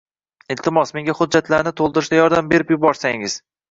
[0.55, 3.43] Iltimos menga hujjatlarni to'ldirishda yordam berishib yuborsangiz.